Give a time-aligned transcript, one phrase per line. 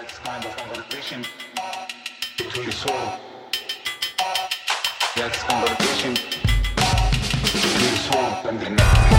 [0.00, 1.24] That's kind of conversation
[2.36, 3.18] between the soul.
[5.16, 6.14] That's conversation
[7.42, 9.18] between the soul and the mind.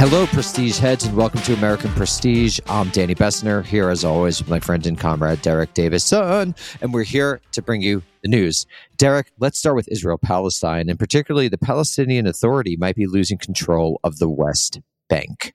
[0.00, 2.58] Hello, Prestige heads, and welcome to American Prestige.
[2.68, 7.02] I'm Danny Bessner, here as always with my friend and comrade Derek Davison, and we're
[7.02, 8.66] here to bring you the news.
[8.96, 14.00] Derek, let's start with Israel Palestine, and particularly the Palestinian Authority might be losing control
[14.02, 15.52] of the West Bank.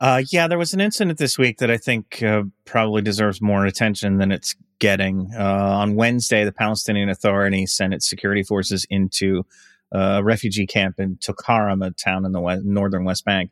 [0.00, 3.64] Uh, yeah, there was an incident this week that I think uh, probably deserves more
[3.64, 5.30] attention than it's getting.
[5.38, 9.46] Uh, on Wednesday, the Palestinian Authority sent its security forces into
[9.92, 13.50] a refugee camp in Tulkarem, a town in the west, northern West Bank,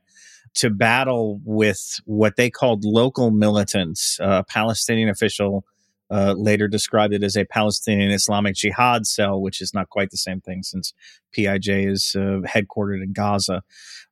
[0.55, 4.18] to battle with what they called local militants.
[4.20, 5.64] A Palestinian official
[6.10, 10.16] uh, later described it as a Palestinian Islamic Jihad cell, which is not quite the
[10.16, 10.95] same thing since
[11.32, 13.62] PIJ is uh, headquartered in Gaza.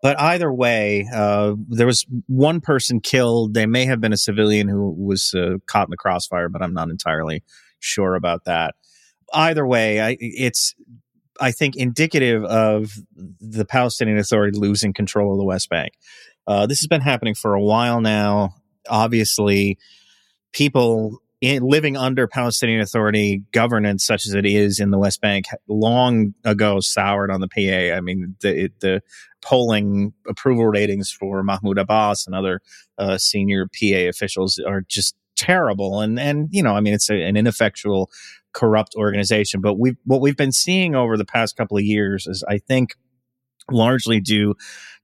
[0.02, 3.54] But either way, uh, there was one person killed.
[3.54, 6.74] They may have been a civilian who was uh, caught in the crossfire, but I'm
[6.74, 7.42] not entirely
[7.78, 8.74] sure about that.
[9.32, 10.74] Either way, I, it's
[11.40, 12.92] I think, indicative of
[13.40, 15.94] the Palestinian Authority losing control of the West Bank.
[16.46, 18.54] Uh, this has been happening for a while now.
[18.88, 19.78] Obviously,
[20.52, 25.46] people in, living under Palestinian Authority governance, such as it is in the West Bank,
[25.68, 27.96] long ago soured on the PA.
[27.96, 29.02] I mean, the, the
[29.42, 32.60] polling approval ratings for Mahmoud Abbas and other
[32.98, 36.00] uh, senior PA officials are just terrible.
[36.00, 38.10] And and you know, I mean, it's a, an ineffectual
[38.52, 39.60] corrupt organization.
[39.60, 42.94] But we what we've been seeing over the past couple of years is, I think,
[43.70, 44.54] largely due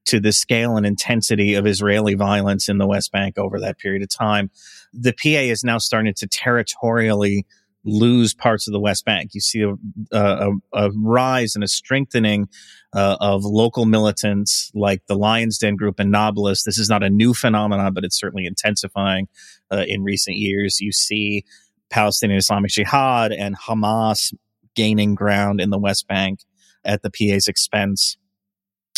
[0.06, 4.02] to the scale and intensity of Israeli violence in the West Bank over that period
[4.02, 4.50] of time.
[4.92, 7.46] The PA is now starting to territorially
[7.84, 9.30] lose parts of the West Bank.
[9.32, 9.74] You see a,
[10.12, 12.48] a, a rise and a strengthening
[12.92, 16.64] uh, of local militants like the Lions Den group and Nablus.
[16.64, 19.28] This is not a new phenomenon, but it's certainly intensifying
[19.70, 20.80] uh, in recent years.
[20.80, 21.44] You see
[21.88, 24.34] Palestinian Islamic Jihad and Hamas
[24.74, 26.40] gaining ground in the West Bank
[26.84, 28.16] at the PA's expense.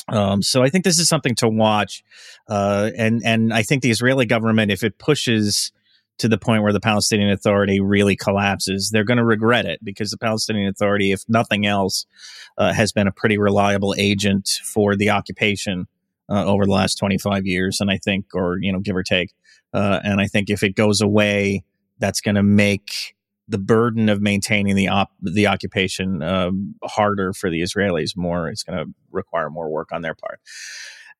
[0.08, 2.02] Um, so I think this is something to watch,
[2.48, 5.70] uh, and and I think the Israeli government, if it pushes
[6.18, 10.10] to the point where the Palestinian Authority really collapses, they're going to regret it because
[10.10, 12.06] the Palestinian Authority, if nothing else,
[12.58, 15.86] uh, has been a pretty reliable agent for the occupation
[16.30, 19.32] uh, over the last 25 years, and I think, or you know, give or take,
[19.74, 21.64] uh, and I think if it goes away
[21.98, 23.14] that's going to make
[23.48, 28.16] the burden of maintaining the op- the occupation um, harder for the Israelis.
[28.16, 30.40] More, it's going to require more work on their part.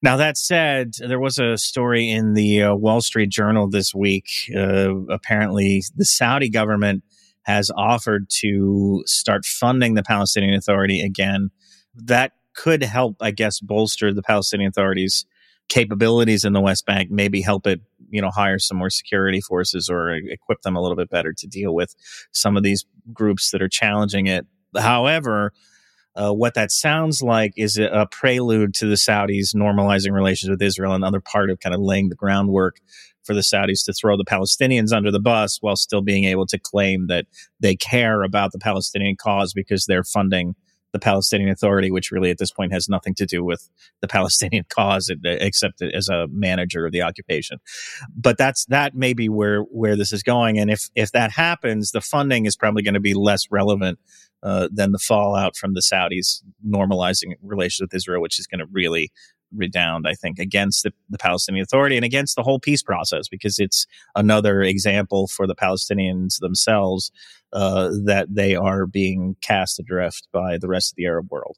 [0.03, 4.25] Now that said, there was a story in the uh, Wall Street Journal this week.
[4.53, 7.03] Uh, apparently, the Saudi government
[7.43, 11.51] has offered to start funding the Palestinian Authority again.
[11.95, 15.25] That could help, I guess, bolster the Palestinian Authority's
[15.69, 19.89] capabilities in the West Bank, maybe help it, you know, hire some more security forces
[19.89, 21.95] or equip them a little bit better to deal with
[22.33, 24.45] some of these groups that are challenging it.
[24.77, 25.53] However,
[26.15, 30.93] uh, what that sounds like is a, prelude to the Saudis normalizing relations with Israel,
[30.93, 32.79] another part of kind of laying the groundwork
[33.23, 36.59] for the Saudis to throw the Palestinians under the bus while still being able to
[36.59, 37.25] claim that
[37.59, 40.55] they care about the Palestinian cause because they're funding
[40.91, 43.67] the Palestinian Authority, which really at this point has nothing to do with
[44.01, 47.59] the Palestinian cause except as a manager of the occupation.
[48.15, 51.91] But that's that may be where where this is going, and if if that happens,
[51.91, 53.99] the funding is probably going to be less relevant
[54.43, 58.67] uh, than the fallout from the Saudis normalizing relations with Israel, which is going to
[58.71, 59.11] really
[59.55, 63.59] redound, I think, against the, the, Palestinian Authority and against the whole peace process, because
[63.59, 67.11] it's another example for the Palestinians themselves
[67.53, 71.57] uh, that they are being cast adrift by the rest of the Arab world.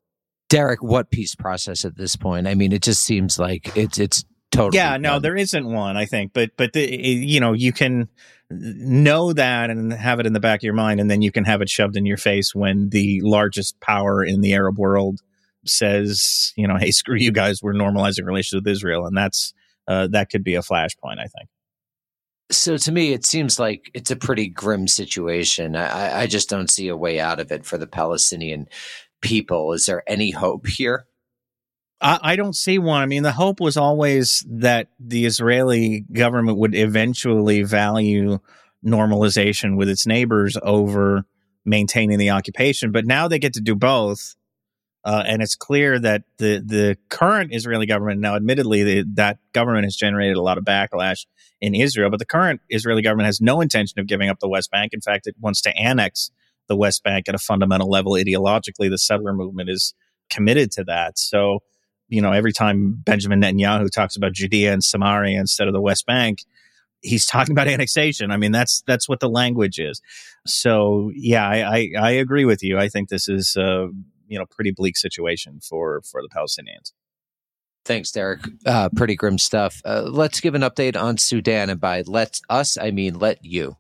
[0.50, 2.48] Derek, what peace process at this point?
[2.48, 4.24] I mean, it just seems like it's it's
[4.56, 4.78] totally.
[4.78, 5.98] Yeah, no, there isn't one.
[5.98, 8.08] I think, but but the, you know, you can
[8.50, 11.44] know that and have it in the back of your mind, and then you can
[11.46, 15.22] have it shoved in your face when the largest power in the Arab world
[15.66, 19.54] says, you know, hey, screw you guys, we're normalizing relations with Israel, and that's
[19.88, 21.20] uh, that could be a flashpoint.
[21.20, 21.50] I think.
[22.52, 25.76] So to me, it seems like it's a pretty grim situation.
[25.76, 28.68] I, I just don't see a way out of it for the Palestinian
[29.22, 29.74] people.
[29.74, 31.08] Is there any hope here?
[32.02, 33.02] I, I don't see one.
[33.02, 38.40] I mean, the hope was always that the Israeli government would eventually value
[38.86, 41.26] normalization with its neighbors over
[41.66, 42.92] maintaining the occupation.
[42.92, 44.36] But now they get to do both.
[45.04, 49.84] Uh, and it's clear that the the current Israeli government now, admittedly, the, that government
[49.84, 51.28] has generated a lot of backlash
[51.62, 54.72] in Israel, but the current Israeli government has no intention of giving up the West
[54.72, 54.94] Bank.
[54.94, 56.32] In fact, it wants to annex
[56.68, 58.14] the West Bank at a fundamental level.
[58.14, 59.94] Ideologically, the settler movement is
[60.32, 61.20] committed to that.
[61.20, 61.60] So,
[62.08, 66.06] you know, every time Benjamin Netanyahu talks about Judea and Samaria instead of the West
[66.06, 66.40] Bank,
[67.02, 68.32] he's talking about annexation.
[68.32, 70.02] I mean, that's that's what the language is.
[70.46, 72.78] So, yeah, I I, I agree with you.
[72.78, 73.90] I think this is a
[74.28, 76.92] you know pretty bleak situation for for the Palestinians.
[77.86, 78.42] Thanks, Derek.
[78.66, 79.80] Uh, pretty grim stuff.
[79.86, 83.78] Uh, let's give an update on Sudan, and by let us, I mean let you.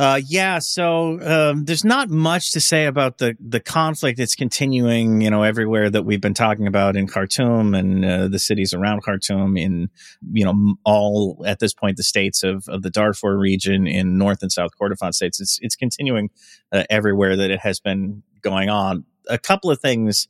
[0.00, 4.16] Uh, yeah, so um, there's not much to say about the the conflict.
[4.16, 8.38] that's continuing, you know, everywhere that we've been talking about in Khartoum and uh, the
[8.38, 9.90] cities around Khartoum, in
[10.32, 14.38] you know, all at this point the states of, of the Darfur region in North
[14.40, 15.38] and South Kordofan states.
[15.38, 16.30] It's it's continuing
[16.72, 19.04] uh, everywhere that it has been going on.
[19.28, 20.28] A couple of things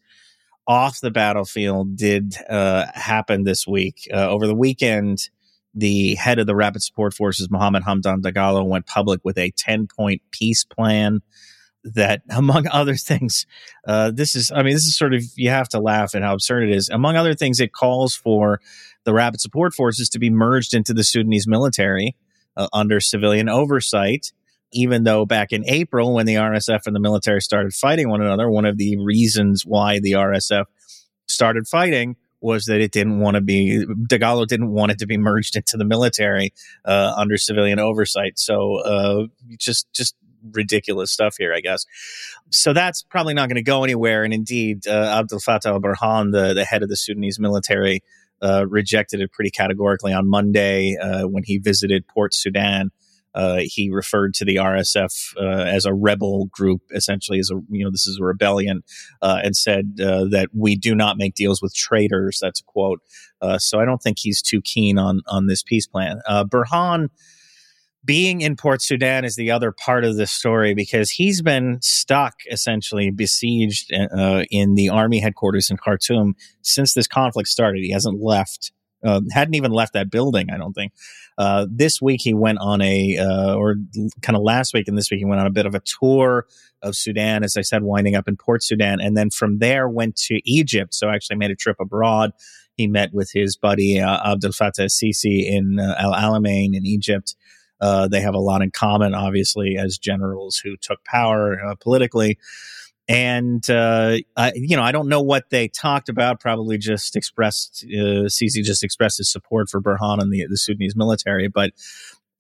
[0.67, 5.31] off the battlefield did uh, happen this week uh, over the weekend
[5.75, 9.87] the head of the Rapid Support Forces, Mohammed Hamdan Dagalo, went public with a 10
[9.87, 11.21] point peace plan
[11.85, 13.47] that, among other things,
[13.87, 16.35] uh, this is, I mean, this is sort of, you have to laugh at how
[16.35, 16.89] absurd it is.
[16.89, 18.61] Among other things, it calls for
[19.05, 22.17] the Rapid Support Forces to be merged into the Sudanese military
[22.57, 24.33] uh, under civilian oversight.
[24.73, 28.49] Even though back in April, when the RSF and the military started fighting one another,
[28.49, 30.67] one of the reasons why the RSF
[31.27, 35.19] started fighting was that it didn't want to be Dagalo didn't want it to be
[35.19, 36.53] merged into the military
[36.85, 38.39] uh, under civilian oversight.
[38.39, 39.27] So uh,
[39.59, 40.15] just just
[40.53, 41.85] ridiculous stuff here, I guess.
[42.51, 44.25] So that's probably not going to go anywhere.
[44.25, 48.03] And indeed, uh, Abdel Fattah al Burhan, the the head of the Sudanese military,
[48.43, 52.91] uh, rejected it pretty categorically on Monday uh, when he visited Port Sudan
[53.35, 57.85] uh, he referred to the RSF uh, as a rebel group, essentially as a you
[57.85, 58.83] know this is a rebellion,
[59.23, 62.39] uh, and said uh, that we do not make deals with traitors.
[62.41, 63.01] That's a quote.
[63.41, 66.21] Uh, so I don't think he's too keen on on this peace plan.
[66.27, 67.09] Uh, Burhan
[68.05, 72.35] being in Port Sudan is the other part of the story because he's been stuck,
[72.51, 77.83] essentially besieged in the army headquarters in Khartoum since this conflict started.
[77.83, 78.73] He hasn't left.
[79.03, 80.93] Hadn't even left that building, I don't think.
[81.39, 83.77] Uh, this week he went on a, uh, or
[84.21, 86.47] kind of last week and this week he went on a bit of a tour
[86.83, 90.17] of Sudan, as I said, winding up in Port Sudan, and then from there went
[90.17, 90.95] to Egypt.
[90.95, 92.33] So actually made a trip abroad.
[92.77, 97.35] He met with his buddy uh, Abdel Fattah Sisi in uh, Al Alamein in Egypt.
[97.81, 102.39] Uh, they have a lot in common, obviously, as generals who took power uh, politically
[103.11, 106.39] and uh, I, you know, I don't know what they talked about.
[106.39, 110.95] Probably just expressed, uh, Sisi just expressed his support for Burhan and the, the Sudanese
[110.95, 111.49] military.
[111.49, 111.73] But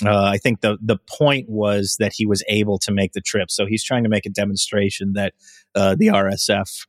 [0.06, 3.50] uh, I think the the point was that he was able to make the trip.
[3.50, 5.34] So he's trying to make a demonstration that
[5.74, 6.86] uh, the RSF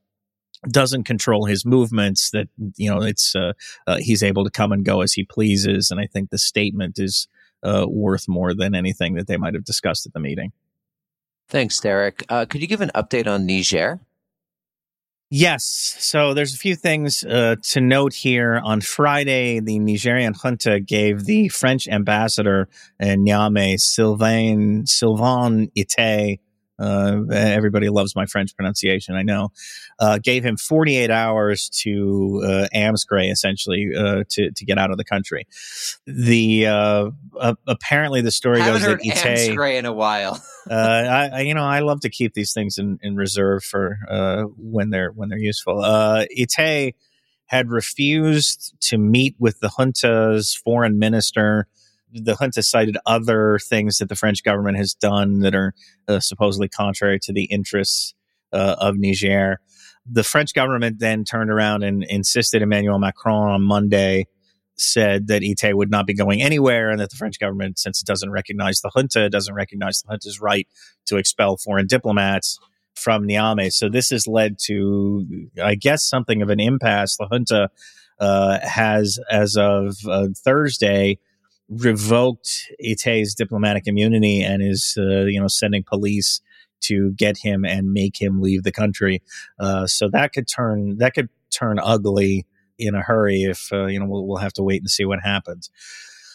[0.70, 2.30] doesn't control his movements.
[2.30, 3.54] That you know, it's uh,
[3.88, 5.90] uh, he's able to come and go as he pleases.
[5.90, 7.28] And I think the statement is
[7.64, 10.52] uh, worth more than anything that they might have discussed at the meeting.
[11.52, 12.24] Thanks, Derek.
[12.30, 14.00] Uh, could you give an update on Niger?
[15.30, 15.96] Yes.
[16.00, 18.62] So there's a few things uh, to note here.
[18.64, 22.70] On Friday, the Nigerian junta gave the French ambassador
[23.02, 26.40] in Niamey, Sylvain Sylvain Itté,
[26.80, 29.52] uh, everybody loves my French pronunciation, I know.
[30.00, 34.98] Uh, gave him 48 hours to uh, Amscray, essentially, uh, to to get out of
[34.98, 35.46] the country.
[36.06, 37.12] The uh,
[37.68, 40.42] apparently the story Haven't goes heard that Itté, Amscray in a while.
[40.70, 44.00] uh, I, I, you know, I love to keep these things in, in reserve for
[44.10, 45.84] uh, when they're when they're useful.
[45.84, 46.94] Uh, Itté
[47.46, 51.68] had refused to meet with the junta's foreign minister
[52.14, 55.74] the junta cited other things that the French government has done that are
[56.08, 58.14] uh, supposedly contrary to the interests
[58.54, 59.60] uh, of Niger.
[60.10, 64.28] The French government then turned around and insisted Emmanuel Macron on Monday
[64.78, 68.08] said that Itté would not be going anywhere and that the French government, since it
[68.08, 70.68] doesn't recognize the junta, doesn't recognize the junta's right
[71.06, 72.58] to expel foreign diplomats
[72.96, 73.72] from Niamey.
[73.72, 77.18] So this has led to, I guess, something of an impasse.
[77.18, 77.70] The junta
[78.20, 81.20] uh, has, as of uh, Thursday,
[81.72, 86.42] revoked Itté's diplomatic immunity and is, uh, you know, sending police
[86.82, 89.22] to get him and make him leave the country.
[89.60, 92.46] Uh, so that could turn that could turn ugly
[92.78, 95.20] in a hurry if uh, you know we'll, we'll, have to wait and see what
[95.24, 95.70] happens.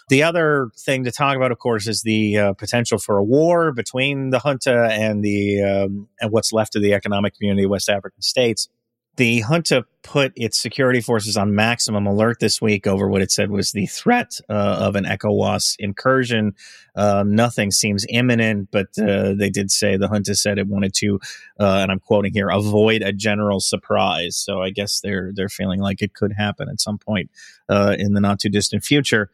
[0.09, 3.73] The other thing to talk about, of course, is the uh, potential for a war
[3.73, 7.88] between the junta and the um, and what's left of the economic community of West
[7.88, 8.69] African states
[9.16, 13.50] the junta put its security forces on maximum alert this week over what it said
[13.50, 16.54] was the threat uh, of an ECOWAS incursion.
[16.94, 21.18] Um, nothing seems imminent, but uh, they did say the junta said it wanted to,
[21.58, 24.37] uh, and I'm quoting here, avoid a general surprise.
[24.37, 27.30] So I guess they're they're feeling like it could happen at some point
[27.68, 29.30] uh, in the not too distant future.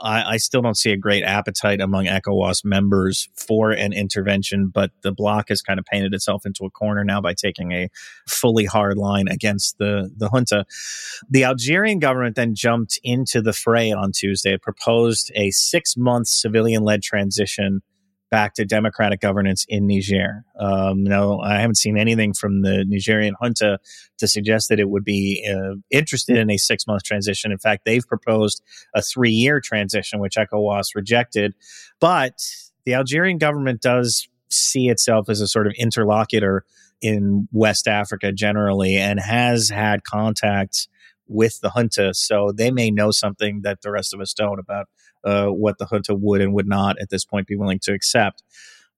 [0.00, 4.90] I, I, still don't see a great appetite among ECOWAS members for an intervention, but
[5.02, 7.88] the bloc has kind of painted itself into a corner now by taking a
[8.26, 10.64] fully hard line against the, the junta.
[11.28, 14.54] The Algerian government then jumped into the fray on Tuesday.
[14.54, 17.82] It proposed a six month civilian led transition
[18.32, 20.42] back to democratic governance in Niger.
[20.58, 23.78] Um, no, I haven't seen anything from the Nigerian junta
[24.16, 27.52] to suggest that it would be uh, interested in a six month transition.
[27.52, 28.62] In fact, they've proposed
[28.94, 31.54] a three year transition, which ECOWAS rejected.
[32.00, 32.40] But
[32.86, 36.64] the Algerian government does see itself as a sort of interlocutor
[37.02, 40.88] in West Africa generally and has had contacts
[41.28, 42.14] with the junta.
[42.14, 44.88] So they may know something that the rest of us don't about
[45.24, 48.42] uh, what the junta would and would not at this point be willing to accept.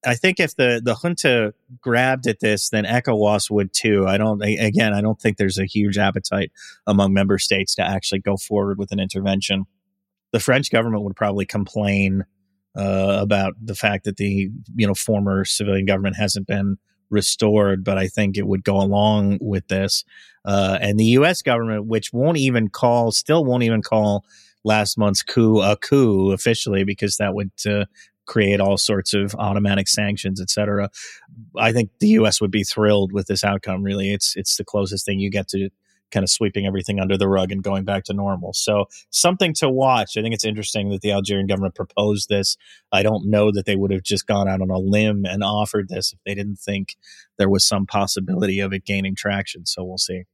[0.06, 4.06] I think if the, the junta grabbed at this, then ECOWAS would too.
[4.06, 6.52] I don't, again, I don't think there's a huge appetite
[6.86, 9.64] among member states to actually go forward with an intervention.
[10.32, 12.24] The French government would probably complain
[12.76, 16.76] uh, about the fact that the, you know, former civilian government hasn't been
[17.08, 20.04] restored, but I think it would go along with this.
[20.44, 21.40] Uh, and the U.S.
[21.40, 24.24] government, which won't even call, still won't even call
[24.64, 27.84] last month's coup a coup officially because that would uh,
[28.26, 30.90] create all sorts of automatic sanctions, etc.
[31.56, 32.40] I think the U.S.
[32.40, 33.82] would be thrilled with this outcome.
[33.82, 35.70] Really, it's it's the closest thing you get to
[36.10, 38.52] kind of sweeping everything under the rug and going back to normal.
[38.52, 40.16] So something to watch.
[40.16, 42.56] I think it's interesting that the Algerian government proposed this.
[42.92, 45.88] I don't know that they would have just gone out on a limb and offered
[45.88, 46.96] this if they didn't think
[47.36, 49.66] there was some possibility of it gaining traction.
[49.66, 50.24] So we'll see.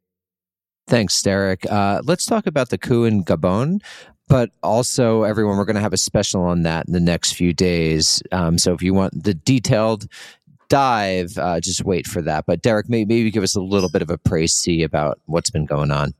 [0.90, 1.64] Thanks, Derek.
[1.70, 3.80] Uh, let's talk about the coup in Gabon
[4.30, 7.52] but also everyone we're going to have a special on that in the next few
[7.52, 8.22] days.
[8.30, 10.06] Um, so if you want the detailed
[10.68, 12.46] dive uh, just wait for that.
[12.46, 15.66] But derek maybe, maybe give us a little bit of a précis about what's been
[15.66, 16.14] going on.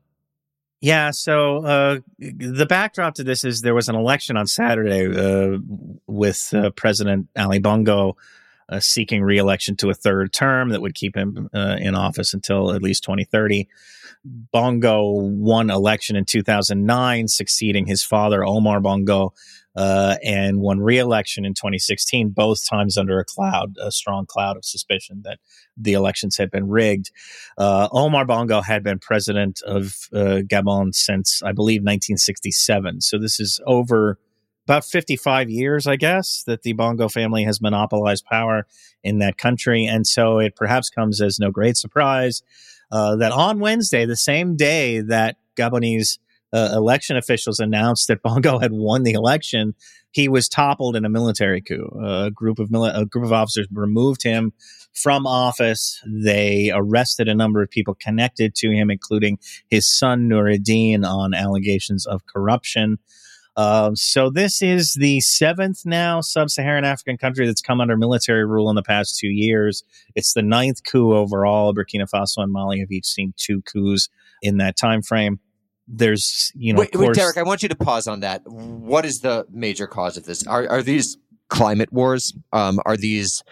[0.81, 5.59] Yeah so uh, the backdrop to this is there was an election on saturday uh,
[6.09, 8.17] with uh, president ali bongo
[8.71, 12.73] uh, seeking reelection to a third term that would keep him uh, in office until
[12.73, 13.69] at least 2030
[14.25, 19.33] Bongo won election in 2009, succeeding his father, Omar Bongo,
[19.77, 24.65] uh, and won re-election in 2016, both times under a cloud, a strong cloud of
[24.65, 25.39] suspicion that
[25.77, 27.11] the elections had been rigged.
[27.57, 33.01] Uh, Omar Bongo had been president of uh, Gabon since, I believe, 1967.
[33.01, 34.19] So this is over
[34.67, 38.67] about 55 years, I guess, that the Bongo family has monopolized power
[39.03, 39.87] in that country.
[39.87, 42.43] And so it perhaps comes as no great surprise
[42.91, 46.19] uh, that on Wednesday, the same day that Gabonese
[46.53, 49.75] uh, election officials announced that Bongo had won the election,
[50.13, 51.89] he was toppled in a military coup.
[52.03, 54.53] a group of mili- a group of officers removed him
[54.93, 56.03] from office.
[56.07, 62.07] They arrested a number of people connected to him, including his son Noureddine, on allegations
[62.07, 62.99] of corruption.
[63.57, 68.71] Um, so this is the seventh now sub-Saharan African country that's come under military rule
[68.71, 69.83] in the past two years.
[70.15, 71.75] It's the ninth coup overall.
[71.75, 74.09] Burkina Faso and Mali have each seen two coups
[74.41, 75.41] in that time frame.
[75.89, 78.43] There's, you know, wait, course, wait, Derek, I want you to pause on that.
[78.47, 80.47] What is the major cause of this?
[80.47, 81.19] Are are these
[81.51, 82.33] climate wars?
[82.53, 83.43] Um, are these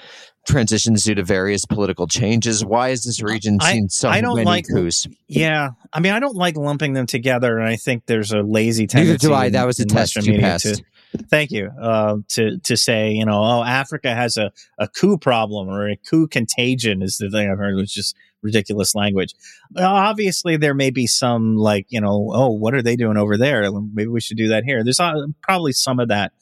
[0.46, 2.64] transitions due to various political changes?
[2.64, 5.06] Why is this region I, seen so I don't many like, coups?
[5.26, 8.86] Yeah, I mean, I don't like lumping them together, and I think there's a lazy
[8.86, 9.12] tendency.
[9.12, 9.50] Neither do I.
[9.50, 10.64] That was a test you passed.
[10.64, 10.82] To,
[11.30, 11.70] thank you.
[11.80, 15.96] Uh, to to say, you know, oh, Africa has a, a coup problem or a
[15.96, 19.34] coup contagion is the thing I've heard, which is ridiculous language.
[19.76, 23.68] obviously, there may be some like, you know, oh, what are they doing over there?
[23.70, 24.84] Maybe we should do that here.
[24.84, 26.32] There's uh, probably some of that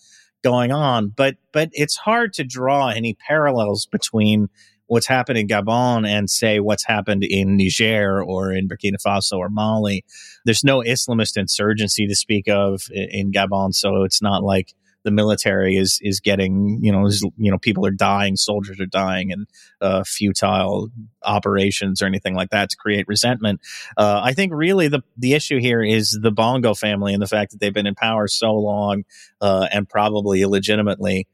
[0.46, 4.48] going on, but but it's hard to draw any parallels between
[4.86, 9.48] what's happened in Gabon and say what's happened in Niger or in Burkina Faso or
[9.48, 10.04] Mali.
[10.44, 14.72] There's no Islamist insurgency to speak of in Gabon, so it's not like
[15.06, 18.86] the military is is getting you know is, you know people are dying, soldiers are
[18.86, 19.46] dying, and
[19.80, 20.88] uh, futile
[21.22, 23.60] operations or anything like that to create resentment.
[23.96, 27.52] Uh, I think really the the issue here is the Bongo family and the fact
[27.52, 29.04] that they've been in power so long
[29.40, 31.28] uh, and probably illegitimately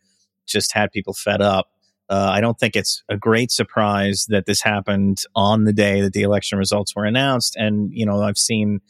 [0.47, 1.69] just had people fed up.
[2.11, 6.13] Uh, I don't think it's a great surprise that this happened on the day that
[6.13, 7.57] the election results were announced.
[7.57, 8.81] And, you know, I've seen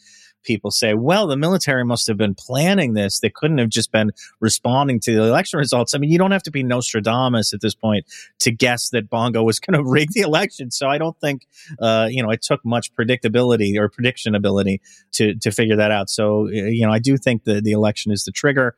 [0.43, 3.19] people say, well, the military must have been planning this.
[3.19, 5.93] They couldn't have just been responding to the election results.
[5.93, 8.05] I mean, you don't have to be Nostradamus at this point
[8.39, 10.71] to guess that Bongo was going to rig the election.
[10.71, 11.47] So I don't think,
[11.79, 14.81] uh, you know, it took much predictability or prediction ability
[15.13, 16.09] to, to figure that out.
[16.09, 18.75] So, you know, I do think that the election is the trigger.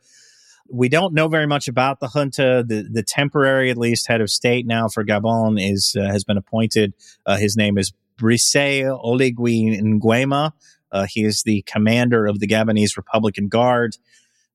[0.67, 2.63] We don't know very much about the junta.
[2.67, 6.37] The, the temporary, at least, head of state now for Gabon is uh, has been
[6.37, 6.93] appointed.
[7.23, 10.51] Uh, his name is Brice Oligui Nguema.
[10.95, 13.97] Uh, he is the commander of the Gabonese Republican Guard.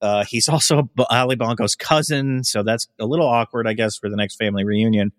[0.00, 4.16] Uh, he's also Ali Bongo's cousin, so that's a little awkward, I guess, for the
[4.16, 5.12] next family reunion.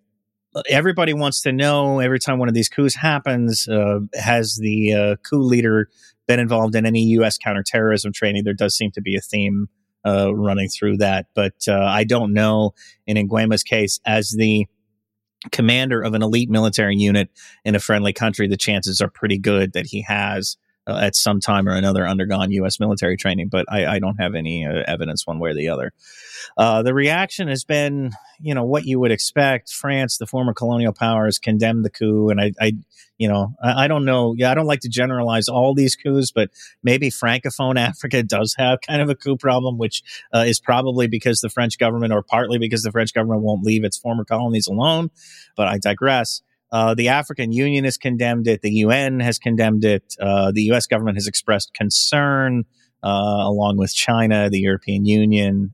[0.68, 5.16] Everybody wants to know every time one of these coups happens, uh, has the uh,
[5.18, 5.90] coup leader
[6.28, 7.38] been involved in any U.S.
[7.38, 8.44] counterterrorism training?
[8.44, 9.70] There does seem to be a theme
[10.06, 12.74] uh, running through that, but uh, I don't know.
[13.06, 14.66] In Nguema's case, as the
[15.52, 17.30] commander of an elite military unit
[17.64, 20.58] in a friendly country, the chances are pretty good that he has
[20.88, 22.80] uh, at some time or another undergone U.S.
[22.80, 25.94] military training, but I, I don't have any uh, evidence one way or the other.
[26.58, 29.72] Uh, the reaction has been, you know, what you would expect.
[29.72, 32.74] France, the former colonial powers, condemned the coup, and I, I
[33.18, 34.34] you know, I, I, don't know.
[34.36, 36.50] Yeah, I don't like to generalize all these coups, but
[36.82, 40.02] maybe Francophone Africa does have kind of a coup problem, which
[40.34, 43.84] uh, is probably because the French government, or partly because the French government won't leave
[43.84, 45.12] its former colonies alone.
[45.56, 46.42] But I digress.
[46.72, 48.62] Uh, the African Union has condemned it.
[48.62, 50.16] The UN has condemned it.
[50.20, 50.88] Uh, the U.S.
[50.88, 52.64] government has expressed concern,
[53.04, 53.08] uh,
[53.44, 55.74] along with China, the European Union.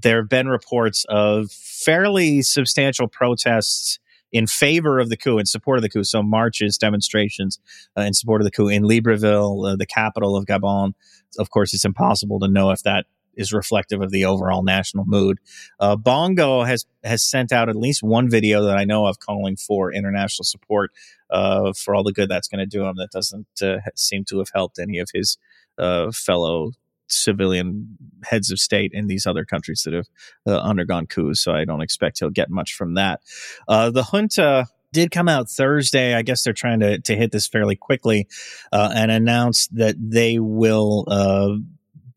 [0.00, 3.98] There have been reports of fairly substantial protests
[4.30, 6.04] in favor of the coup, in support of the coup.
[6.04, 7.58] So marches, demonstrations
[7.96, 10.92] uh, in support of the coup in Libreville, uh, the capital of Gabon.
[11.38, 13.06] Of course, it's impossible to know if that
[13.38, 15.38] is reflective of the overall national mood.
[15.80, 19.56] Uh, Bongo has has sent out at least one video that I know of calling
[19.56, 20.90] for international support
[21.30, 22.96] uh, for all the good that's going to do him.
[22.96, 25.38] That doesn't uh, seem to have helped any of his
[25.78, 26.72] uh, fellow
[27.06, 30.08] civilian heads of state in these other countries that have
[30.46, 31.42] uh, undergone coups.
[31.42, 33.20] So I don't expect he'll get much from that.
[33.66, 36.14] Uh, the junta did come out Thursday.
[36.14, 38.26] I guess they're trying to, to hit this fairly quickly
[38.72, 41.56] uh, and announce that they will uh,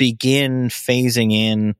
[0.02, 1.76] begin phasing in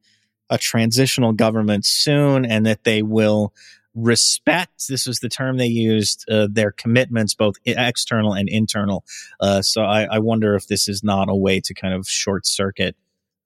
[0.52, 3.52] a transitional government soon and that they will
[3.96, 9.04] respect this was the term they used uh, their commitments both external and internal.
[9.40, 12.46] Uh, so I, I, wonder if this is not a way to kind of short
[12.46, 12.96] circuit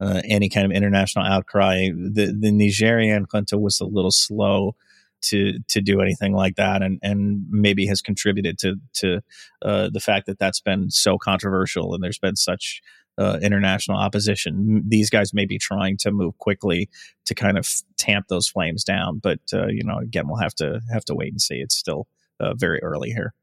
[0.01, 1.87] uh, any kind of international outcry.
[1.87, 4.75] The, the nigerian junta was a little slow
[5.21, 9.21] to to do anything like that and and maybe has contributed to to
[9.61, 12.81] uh, the fact that that's been so controversial and there's been such
[13.17, 14.83] uh, international opposition.
[14.87, 16.89] These guys may be trying to move quickly
[17.25, 20.81] to kind of tamp those flames down, but uh, you know, again, we'll have to
[20.91, 21.55] have to wait and see.
[21.55, 22.07] It's still
[22.39, 23.33] uh, very early here.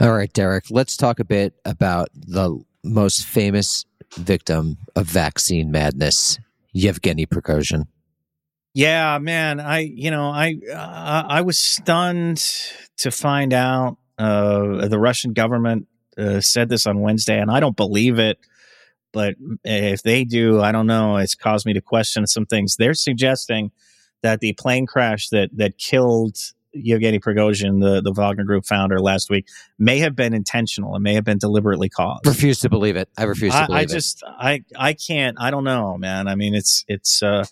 [0.00, 0.66] All right, Derek.
[0.70, 6.38] Let's talk a bit about the most famous victim of vaccine madness,
[6.72, 7.84] Yevgeny Prigozhin.
[8.74, 9.60] Yeah, man.
[9.60, 12.44] I you know I uh, I was stunned
[12.98, 17.76] to find out uh, the Russian government uh, said this on Wednesday, and I don't
[17.76, 18.38] believe it
[19.18, 21.16] but if they do, I don't know.
[21.16, 22.76] It's caused me to question some things.
[22.76, 23.72] They're suggesting
[24.22, 26.36] that the plane crash that that killed
[26.72, 31.14] Yevgeny Prigozhin, the, the Wagner Group founder, last week, may have been intentional and may
[31.14, 32.28] have been deliberately caused.
[32.28, 33.08] Refuse to believe it.
[33.18, 35.36] I refuse to believe I, I just, I, I can't.
[35.40, 36.28] I don't know, man.
[36.28, 37.44] I mean, it's it's uh,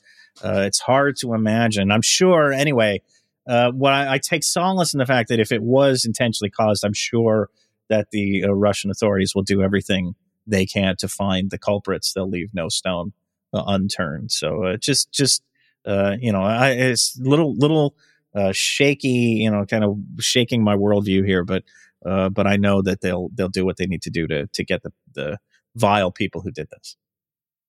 [0.45, 1.91] uh, it's hard to imagine.
[1.91, 2.53] I'm sure.
[2.53, 3.03] Anyway,
[3.49, 6.85] uh, what I, I, take solace in the fact that if it was intentionally caused,
[6.85, 7.51] I'm sure
[7.89, 10.15] that the uh, Russian authorities will do everything
[10.47, 12.13] they can to find the culprits.
[12.13, 13.13] They'll leave no stone
[13.53, 14.33] uh, unturned.
[14.33, 15.43] So uh, just just
[15.85, 17.95] uh, you know, I, it's little little
[18.35, 21.63] uh, shaky, you know, kind of shaking my worldview here, but
[22.05, 24.65] uh, but I know that they'll they'll do what they need to do to to
[24.65, 25.39] get the the
[25.75, 26.97] vile people who did this.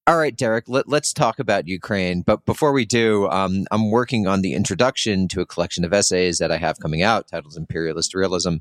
[0.07, 2.21] All right, Derek, let, us talk about Ukraine.
[2.21, 6.37] But before we do, um, I'm working on the introduction to a collection of essays
[6.37, 8.55] that I have coming out titled Imperialist Realism.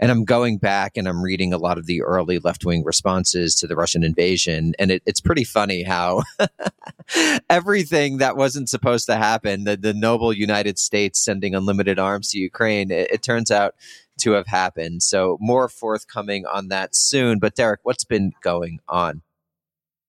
[0.00, 3.54] And I'm going back and I'm reading a lot of the early left wing responses
[3.60, 4.74] to the Russian invasion.
[4.80, 6.24] And it, it's pretty funny how
[7.48, 12.40] everything that wasn't supposed to happen, the, the noble United States sending unlimited arms to
[12.40, 13.76] Ukraine, it, it turns out
[14.22, 15.04] to have happened.
[15.04, 17.38] So more forthcoming on that soon.
[17.38, 19.22] But Derek, what's been going on?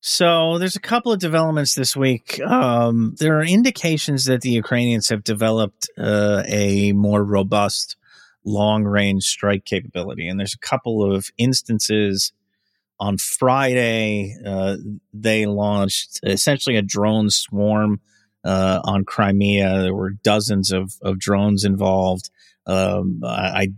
[0.01, 2.39] So there's a couple of developments this week.
[2.41, 7.97] Um, there are indications that the Ukrainians have developed uh, a more robust
[8.45, 10.27] long range strike capability.
[10.27, 12.31] And there's a couple of instances
[12.97, 14.35] on Friday.
[14.45, 14.77] Uh,
[15.13, 17.99] they launched essentially a drone swarm
[18.45, 19.81] uh, on Crimea.
[19.81, 22.29] There were dozens of, of drones involved.
[22.65, 23.69] Um, I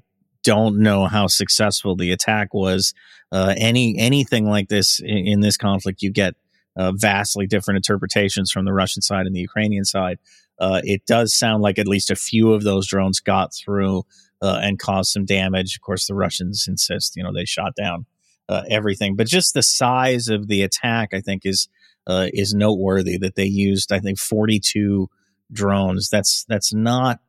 [0.44, 2.94] don't know how successful the attack was.
[3.32, 6.36] Uh, any anything like this in, in this conflict, you get
[6.76, 10.20] uh, vastly different interpretations from the Russian side and the Ukrainian side.
[10.60, 14.04] Uh, it does sound like at least a few of those drones got through
[14.42, 15.76] uh, and caused some damage.
[15.76, 18.06] Of course, the Russians insist, you know, they shot down
[18.48, 21.68] uh, everything, but just the size of the attack, I think, is
[22.08, 23.18] uh, is noteworthy.
[23.18, 25.10] That they used, I think, forty two
[25.52, 26.10] drones.
[26.10, 27.20] That's that's not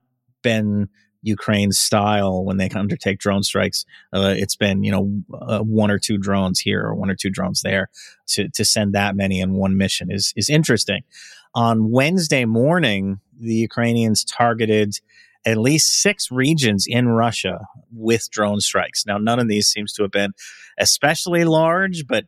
[0.42, 0.88] been
[1.22, 3.84] Ukraine's style when they undertake drone strikes.
[4.12, 7.30] Uh, it's been, you know, uh, one or two drones here or one or two
[7.30, 7.88] drones there.
[8.28, 11.02] To, to send that many in one mission is, is interesting.
[11.54, 14.94] On Wednesday morning, the Ukrainians targeted
[15.44, 19.04] at least six regions in Russia with drone strikes.
[19.04, 20.32] Now, none of these seems to have been
[20.78, 22.26] especially large, but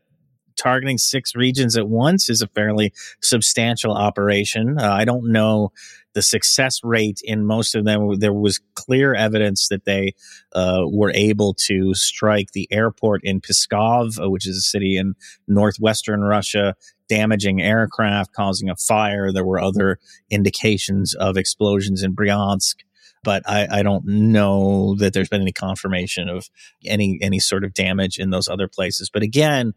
[0.57, 4.79] targeting six regions at once is a fairly substantial operation.
[4.79, 5.73] Uh, I don't know
[6.15, 8.19] the success rate in most of them.
[8.19, 10.15] There was clear evidence that they
[10.55, 15.15] uh, were able to strike the airport in Pskov, uh, which is a city in
[15.49, 16.77] northwestern Russia,
[17.09, 19.33] damaging aircraft, causing a fire.
[19.33, 19.99] There were other
[20.31, 22.77] indications of explosions in Bryansk
[23.25, 26.49] but I, I, don't know that there's been any confirmation of
[26.85, 29.11] any any sort of damage in those other places.
[29.11, 29.73] But again,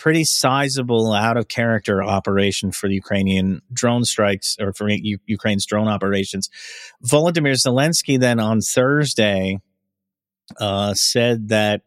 [0.00, 5.66] pretty sizable out of character operation for the Ukrainian drone strikes or for U- Ukraine's
[5.66, 6.48] drone operations.
[7.04, 9.58] Volodymyr Zelensky then on Thursday
[10.58, 11.82] uh, said that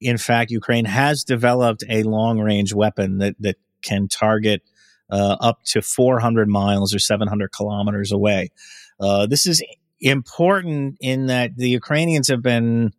[0.00, 4.62] in fact Ukraine has developed a long range weapon that that can target
[5.08, 8.50] uh, up to 400 miles or 700 kilometers away.
[8.98, 9.62] Uh, this is
[10.00, 12.92] important in that the Ukrainians have been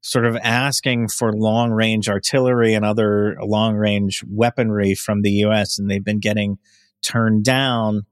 [0.00, 5.78] sort of asking for long range artillery and other long range weaponry from the US,
[5.78, 6.58] and they've been getting
[7.02, 8.02] turned down.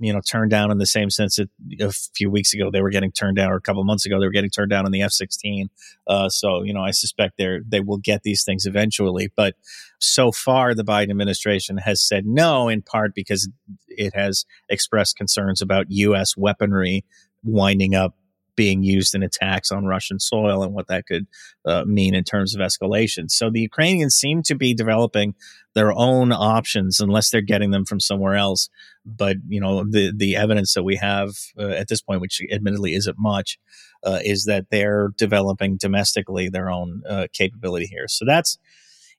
[0.00, 1.48] You know, turned down in the same sense that
[1.80, 4.26] a few weeks ago they were getting turned down, or a couple months ago they
[4.26, 5.70] were getting turned down on the F sixteen.
[6.06, 9.30] Uh, so, you know, I suspect they they will get these things eventually.
[9.36, 9.54] But
[10.00, 13.48] so far, the Biden administration has said no, in part because
[13.86, 16.36] it has expressed concerns about U.S.
[16.36, 17.04] weaponry
[17.44, 18.16] winding up
[18.56, 21.26] being used in attacks on Russian soil and what that could
[21.64, 23.30] uh, mean in terms of escalation.
[23.30, 25.34] So the Ukrainians seem to be developing
[25.74, 28.68] their own options unless they're getting them from somewhere else.
[29.04, 32.94] But you know the the evidence that we have uh, at this point, which admittedly
[32.94, 33.58] isn't much,
[34.02, 38.08] uh, is that they're developing domestically their own uh, capability here.
[38.08, 38.58] So that's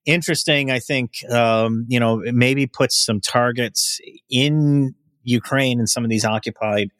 [0.05, 0.71] interesting.
[0.71, 6.25] I think um, you know maybe puts some targets in Ukraine and some of these
[6.25, 6.91] occupied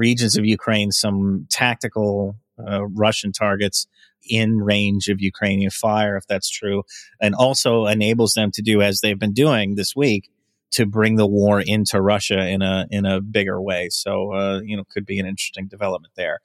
[0.00, 3.86] regions of Ukraine some tactical uh, Russian targets
[4.28, 6.82] in range of Ukrainian fire, if that's true,
[7.20, 10.30] and also enables them to do as they've been doing this week
[10.72, 13.88] to bring the war into Russia in a in a bigger way.
[13.90, 16.40] So uh, you know, could be an interesting development there.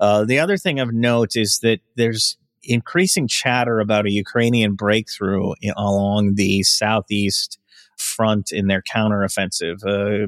[0.00, 5.52] Uh, the other thing of note is that there's increasing chatter about a Ukrainian breakthrough
[5.60, 7.58] in, along the southeast
[8.02, 9.84] front in their counteroffensive.
[9.86, 10.26] A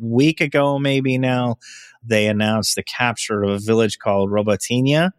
[0.00, 1.56] week ago, maybe now,
[2.02, 5.10] they announced the capture of a village called Robotynya,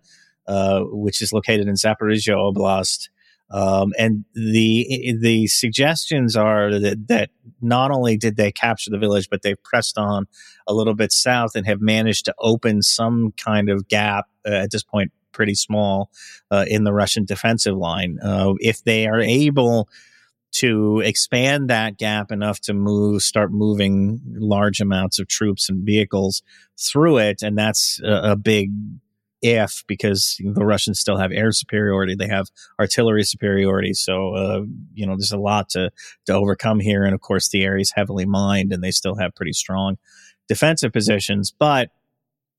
[0.47, 3.09] uh, which is located in Zaporizhia Oblast.
[3.49, 7.29] Um, and the the suggestions are that, that
[7.61, 10.25] not only did they capture the village, but they've pressed on
[10.67, 14.71] a little bit south and have managed to open some kind of gap uh, at
[14.71, 16.09] this point, pretty small,
[16.51, 18.19] uh, in the Russian defensive line.
[18.21, 19.87] Uh, if they are able
[20.59, 26.41] to expand that gap enough to move, start moving large amounts of troops and vehicles
[26.79, 27.43] through it.
[27.43, 28.71] And that's a, a big
[29.41, 32.47] if because the Russians still have air superiority, they have
[32.79, 33.93] artillery superiority.
[33.93, 34.61] So, uh,
[34.95, 35.91] you know, there's a lot to,
[36.25, 37.03] to overcome here.
[37.03, 39.97] And of course, the area is heavily mined and they still have pretty strong
[40.47, 41.53] defensive positions.
[41.57, 41.91] But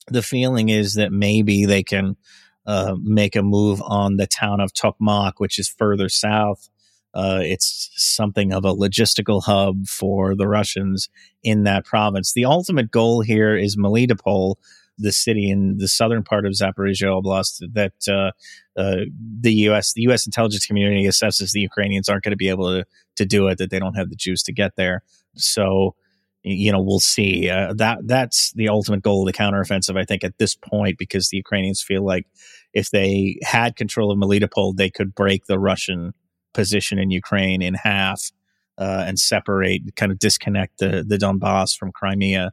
[0.06, 2.16] the feeling is that maybe they can
[2.64, 6.68] uh, make a move on the town of Tokmak, which is further south
[7.14, 11.08] uh, it's something of a logistical hub for the Russians
[11.42, 12.32] in that province.
[12.32, 14.56] The ultimate goal here is Melitopol,
[14.98, 18.32] the city in the southern part of Zaporizhia Oblast that uh,
[18.78, 19.04] uh,
[19.40, 19.92] the U.S.
[19.94, 20.26] the U.S.
[20.26, 22.84] intelligence community assesses the Ukrainians aren't going to be able to
[23.16, 25.02] to do it; that they don't have the juice to get there.
[25.34, 25.94] So,
[26.42, 27.48] you know, we'll see.
[27.48, 31.28] Uh, that that's the ultimate goal of the counteroffensive, I think, at this point, because
[31.28, 32.26] the Ukrainians feel like
[32.74, 36.12] if they had control of Melitopol, they could break the Russian
[36.54, 38.30] position in Ukraine in half
[38.78, 42.52] uh, and separate, kind of disconnect the the Donbass from Crimea.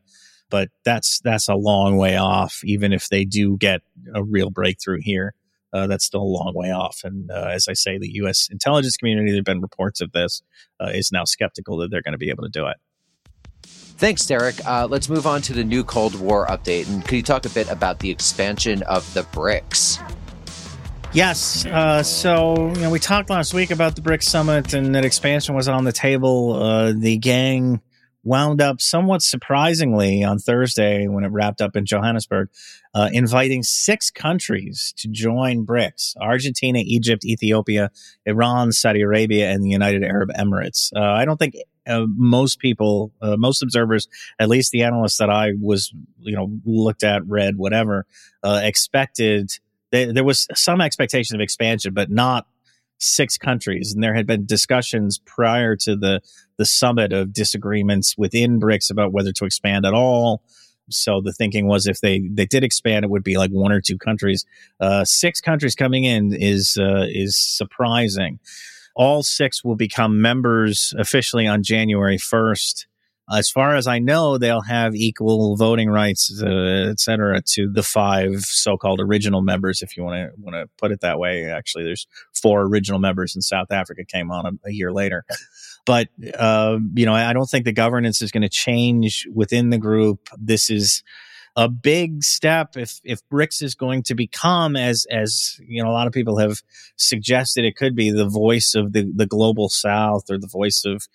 [0.50, 2.62] But that's that's a long way off.
[2.64, 3.82] Even if they do get
[4.14, 5.34] a real breakthrough here,
[5.74, 7.02] uh, that's still a long way off.
[7.04, 8.48] And uh, as I say, the U.S.
[8.52, 10.42] intelligence community, there have been reports of this,
[10.80, 12.78] uh, is now skeptical that they're going to be able to do it.
[13.98, 14.66] Thanks, Derek.
[14.66, 16.88] Uh, let's move on to the new Cold War update.
[16.88, 20.25] And could you talk a bit about the expansion of the BRICS?
[21.16, 21.66] Yes.
[21.66, 25.56] Uh, so, you know, we talked last week about the BRICS Summit and that expansion
[25.56, 26.62] was on the table.
[26.62, 27.80] Uh, the gang
[28.26, 32.50] wound up somewhat surprisingly on Thursday when it wrapped up in Johannesburg,
[32.94, 37.92] uh, inviting six countries to join BRICS Argentina, Egypt, Ethiopia,
[38.26, 40.92] Iran, Saudi Arabia, and the United Arab Emirates.
[40.94, 41.56] Uh, I don't think
[41.88, 46.52] uh, most people, uh, most observers, at least the analysts that I was, you know,
[46.66, 48.06] looked at, read, whatever,
[48.44, 49.60] uh, expected
[49.96, 52.48] they, there was some expectation of expansion, but not
[52.98, 53.94] six countries.
[53.94, 56.22] And there had been discussions prior to the
[56.58, 60.42] the summit of disagreements within BRICS about whether to expand at all.
[60.90, 63.82] So the thinking was if they, they did expand, it would be like one or
[63.82, 64.46] two countries.
[64.80, 68.40] Uh, six countries coming in is uh, is surprising.
[68.96, 72.88] All six will become members officially on January first.
[73.32, 77.82] As far as I know, they'll have equal voting rights, uh, et cetera, to the
[77.82, 81.46] five so-called original members, if you want to want to put it that way.
[81.46, 85.26] Actually, there's four original members, and South Africa came on a, a year later.
[85.86, 89.80] But uh, you know, I don't think the governance is going to change within the
[89.80, 90.30] group.
[90.38, 91.02] This is
[91.56, 95.94] a big step if if BRICS is going to become as as you know a
[95.94, 96.62] lot of people have
[96.98, 101.08] suggested it could be the voice of the the global south or the voice of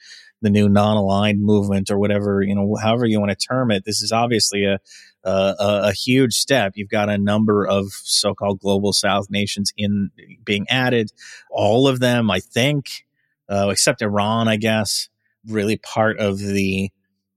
[0.43, 4.03] the new non-aligned movement or whatever you know however you want to term it this
[4.03, 4.79] is obviously a
[5.23, 6.73] a, a huge step.
[6.77, 10.11] You've got a number of so-called global south nations in
[10.45, 11.13] being added.
[11.51, 13.05] All of them i think
[13.49, 15.09] uh, except iran i guess
[15.47, 16.91] really part of the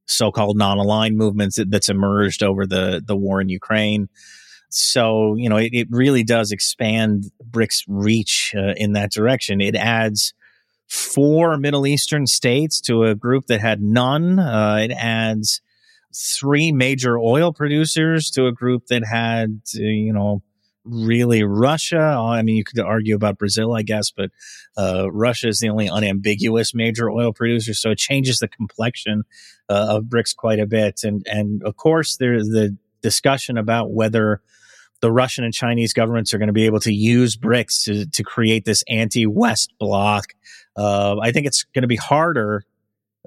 [0.06, 4.10] so-called non-aligned movements that, that's emerged over the the war in ukraine.
[4.70, 9.62] So you know it, it really does expand BRICS reach uh, in that direction.
[9.62, 10.34] It adds
[10.88, 14.40] four Middle Eastern states to a group that had none.
[14.40, 15.62] Uh, it adds
[16.16, 20.42] three major oil producers to a group that had, uh, you know,
[20.86, 22.00] really Russia.
[22.00, 24.32] I mean, you could argue about Brazil, I guess, but
[24.78, 27.74] uh, Russia is the only unambiguous major oil producer.
[27.74, 29.24] So it changes the complexion
[29.70, 31.04] uh, of BRICS quite a bit.
[31.04, 34.42] And and of course, there's the discussion about whether
[35.04, 38.24] the Russian and Chinese governments are going to be able to use BRICS to, to
[38.24, 40.28] create this anti-West bloc.
[40.78, 42.64] Uh, I think it's going to be harder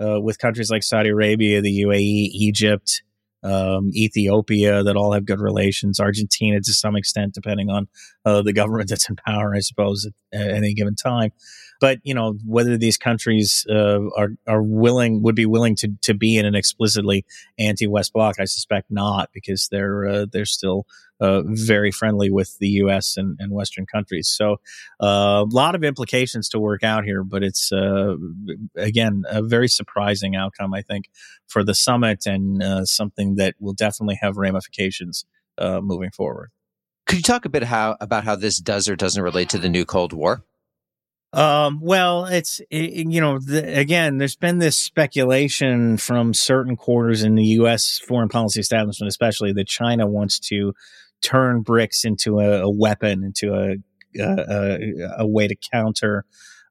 [0.00, 3.02] uh, with countries like Saudi Arabia, the UAE, Egypt,
[3.42, 7.88] um, Ethiopia that all have good relations, Argentina to some extent, depending on
[8.24, 11.32] uh, the government that's in power, I suppose, at, at, any given time.
[11.80, 16.14] But you know whether these countries uh, are are willing would be willing to to
[16.14, 17.24] be in an explicitly
[17.58, 20.86] anti-West bloc, I suspect not, because they're uh, they're still
[21.20, 23.16] uh, very friendly with the U.S.
[23.16, 24.28] and, and Western countries.
[24.28, 24.56] So
[25.02, 28.16] uh, a lot of implications to work out here, but it's uh,
[28.76, 31.08] again a very surprising outcome, I think,
[31.46, 35.24] for the summit and uh, something that will definitely have ramifications
[35.58, 36.50] uh, moving forward.
[37.06, 39.68] Could you talk a bit how about how this does or doesn't relate to the
[39.68, 40.42] new Cold War?
[41.32, 47.22] Um, well, it's, it, you know, the, again, there's been this speculation from certain quarters
[47.22, 47.98] in the U.S.
[47.98, 50.72] foreign policy establishment, especially that China wants to
[51.22, 53.76] turn BRICS into a, a weapon, into a,
[54.18, 54.78] a,
[55.18, 56.24] a, way to counter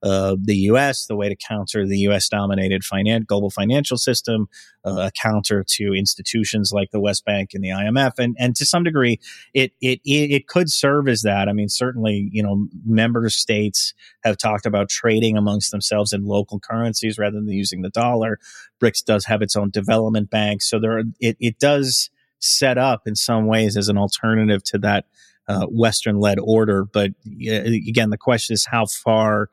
[0.06, 2.30] uh, the U.S., the way to counter the U.S.
[2.30, 4.48] dominated finan- global financial system,
[4.86, 8.68] uh, a counter to institutions like the West Bank and the IMF, and and to
[8.68, 9.20] some degree,
[9.56, 11.50] it it it could serve as that.
[11.50, 16.60] I mean, certainly, you know, member states have talked about trading amongst themselves in local
[16.60, 18.40] currencies rather than using the dollar.
[18.80, 23.08] BRICS does have its own development bank, so there are, it it does set up
[23.08, 25.06] in some ways as an alternative to that
[25.48, 26.86] uh, Western led order.
[26.86, 27.54] But uh,
[27.88, 29.50] again, the question is how far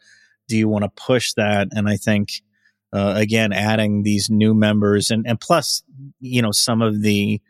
[0.49, 1.69] do you want to push that?
[1.73, 2.29] And I think,
[2.93, 5.83] uh, again, adding these new members and, and plus,
[6.21, 7.41] you know, some of the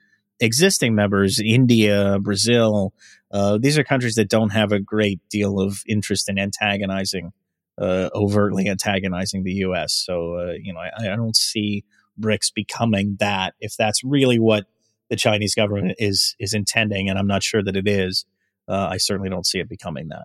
[0.41, 2.93] existing members, India, Brazil,
[3.33, 7.33] uh, these are countries that don't have a great deal of interest in antagonizing,
[7.81, 9.93] uh, overtly antagonizing the U.S.
[9.95, 11.85] So, uh, you know, I, I don't see
[12.21, 14.67] BRICS becoming that if that's really what
[15.09, 18.25] the Chinese government is is intending, and I'm not sure that it is.
[18.69, 20.25] Uh, I certainly don't see it becoming that.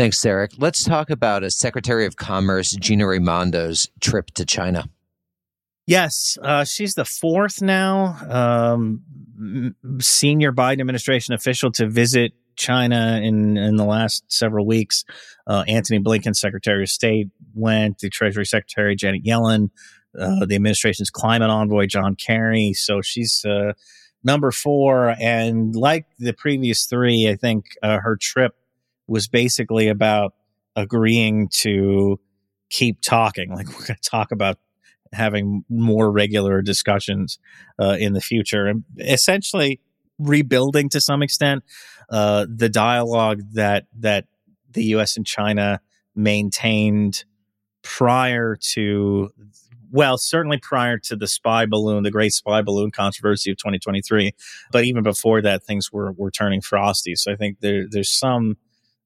[0.00, 0.52] Thanks, Eric.
[0.56, 4.88] Let's talk about a Secretary of Commerce, Gina Raimondo's trip to China.
[5.86, 9.02] Yes, uh, she's the fourth now um,
[10.00, 15.04] senior Biden administration official to visit China in in the last several weeks.
[15.46, 17.98] Uh, Antony Blinken, Secretary of State, went.
[17.98, 19.68] The Treasury Secretary Janet Yellen
[20.18, 22.72] uh, the administration's climate envoy, John Kerry.
[22.72, 23.74] So she's uh,
[24.24, 25.14] number four.
[25.20, 28.54] And like the previous three, I think uh, her trip
[29.10, 30.34] was basically about
[30.76, 32.18] agreeing to
[32.70, 33.50] keep talking.
[33.54, 34.58] Like, we're going to talk about
[35.12, 37.40] having more regular discussions
[37.80, 39.80] uh, in the future and essentially
[40.20, 41.64] rebuilding to some extent
[42.10, 44.26] uh, the dialogue that that
[44.70, 45.16] the U.S.
[45.16, 45.80] and China
[46.14, 47.24] maintained
[47.82, 49.30] prior to
[49.92, 54.32] well, certainly prior to the spy balloon, the great spy balloon controversy of 2023.
[54.70, 57.16] But even before that, things were, were turning frosty.
[57.16, 58.56] So I think there, there's some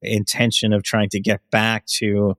[0.04, 2.36] intention of trying to get back to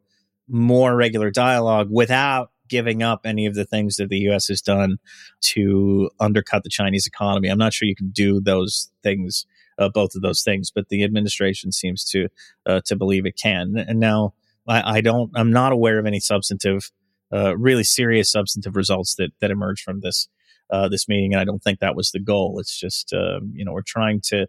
[0.47, 4.47] more regular dialogue without giving up any of the things that the U.S.
[4.47, 4.97] has done
[5.39, 7.47] to undercut the Chinese economy.
[7.47, 9.45] I'm not sure you can do those things,
[9.77, 12.27] uh, both of those things, but the administration seems to
[12.65, 13.75] uh, to believe it can.
[13.77, 14.33] And now
[14.67, 16.91] I, I, don't, I'm not aware of any substantive,
[17.31, 20.27] uh, really serious substantive results that that emerge from this
[20.71, 22.59] uh, this meeting, and I don't think that was the goal.
[22.59, 24.47] It's just um, you know we're trying to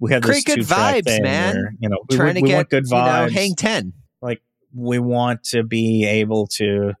[0.00, 1.56] we have create this good vibes, man.
[1.56, 3.32] Where, you know, we, Trying we, to we get want good you know, vibes.
[3.32, 3.92] hang ten.
[4.22, 4.42] like
[4.74, 6.94] we want to be able to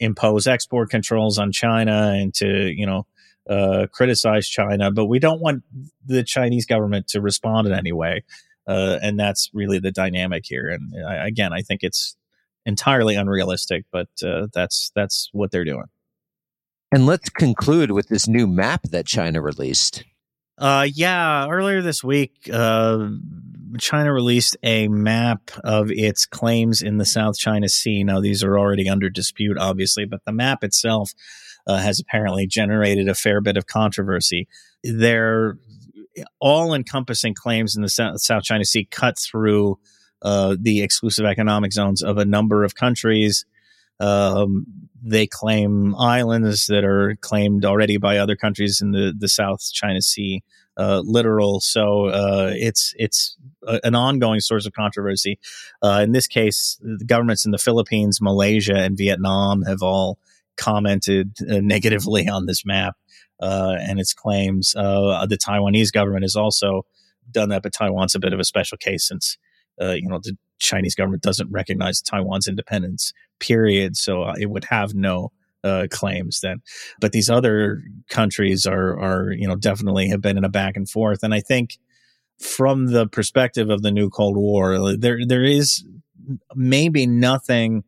[0.00, 3.06] impose export controls on China and to you know
[3.48, 5.62] uh, criticize China, but we don't want
[6.04, 8.24] the Chinese government to respond in any way,
[8.66, 10.68] uh, and that's really the dynamic here.
[10.68, 12.16] And I, again, I think it's
[12.64, 15.86] entirely unrealistic, but uh, that's that's what they're doing.
[16.92, 20.04] And let's conclude with this new map that China released.
[20.62, 23.08] Uh, yeah, earlier this week, uh,
[23.78, 28.04] China released a map of its claims in the South China Sea.
[28.04, 31.14] Now, these are already under dispute, obviously, but the map itself
[31.66, 34.46] uh, has apparently generated a fair bit of controversy.
[34.84, 35.58] Their
[36.40, 39.80] all encompassing claims in the South China Sea cut through
[40.22, 43.44] uh, the exclusive economic zones of a number of countries.
[44.02, 44.66] Um,
[45.04, 50.00] they claim islands that are claimed already by other countries in the, the South China
[50.00, 50.42] Sea
[50.76, 51.02] uh.
[51.60, 53.36] So uh, it's it's
[53.66, 55.38] a, an ongoing source of controversy.
[55.82, 60.18] Uh, in this case, the governments in the Philippines, Malaysia, and Vietnam have all
[60.56, 62.96] commented uh, negatively on this map
[63.40, 64.74] uh, and its claims.
[64.74, 66.86] Uh, the Taiwanese government has also
[67.30, 69.38] done that, but Taiwan's a bit of a special case since
[69.80, 73.12] you know the Chinese government doesn't recognize Taiwan's independence.
[73.38, 73.96] Period.
[73.96, 75.32] So it would have no
[75.64, 76.62] uh, claims then.
[77.00, 80.88] But these other countries are are you know definitely have been in a back and
[80.88, 81.78] forth, and I think
[82.38, 85.84] from the perspective of the new Cold War, there there is
[86.54, 87.84] maybe nothing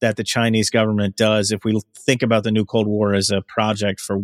[0.00, 3.42] that the Chinese government does if we think about the new Cold War as a
[3.42, 4.20] project for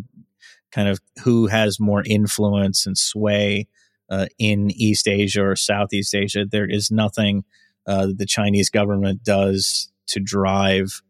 [0.70, 3.68] kind of who has more influence and sway
[4.10, 6.44] uh, in East Asia or Southeast Asia.
[6.44, 7.44] There is nothing
[7.86, 11.02] uh, the Chinese government does to drive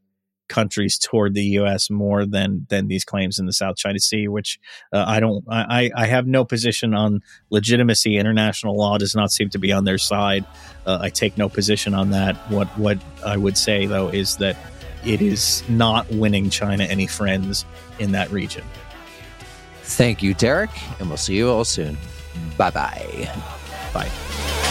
[0.49, 1.89] countries toward the U.S.
[1.91, 4.59] more than than these claims in the South China Sea, which
[4.93, 5.45] uh, I don't.
[5.49, 8.19] I, I have no position on legitimacy.
[8.19, 10.45] International law does not seem to be on their side.
[10.87, 12.37] Uh, I take no position on that.
[12.51, 14.57] What what I would say though is that
[15.05, 17.65] it is not winning China any friends
[17.99, 18.65] in that region.
[19.83, 21.99] Thank you, Derek, and we'll see you all soon.
[22.57, 23.31] Bye-bye.
[23.93, 24.62] Bye.